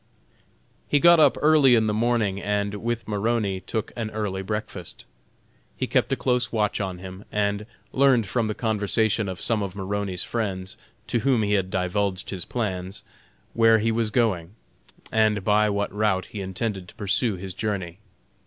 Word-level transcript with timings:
He 0.87 0.99
got 0.99 1.19
up 1.19 1.37
early 1.43 1.75
in 1.75 1.85
the 1.85 1.93
morning 1.93 2.41
and, 2.41 2.73
with 2.81 3.07
Maroney, 3.07 3.59
took 3.59 3.91
an 3.95 4.09
early 4.09 4.41
breakfast. 4.41 5.05
He 5.77 5.85
kept 5.85 6.11
a 6.11 6.15
close 6.15 6.51
watch 6.51 6.81
on 6.81 6.97
him, 6.97 7.23
and 7.31 7.67
learned 7.93 8.25
from 8.27 8.47
the 8.47 8.55
conversation 8.55 9.29
of 9.29 9.39
some 9.39 9.61
of 9.61 9.75
Maroney's 9.75 10.23
friends, 10.23 10.75
to 11.05 11.19
whom 11.19 11.43
he 11.43 11.53
had 11.53 11.69
divulged 11.69 12.31
his 12.31 12.45
plans, 12.45 13.03
where 13.53 13.77
he 13.77 13.91
was 13.91 14.09
going, 14.09 14.55
and 15.11 15.43
by 15.43 15.69
what 15.69 15.93
route 15.93 16.25
he 16.25 16.41
intended 16.41 16.87
to 16.87 16.95
pursue 16.95 17.35
his 17.35 17.53
journey. 17.53 17.99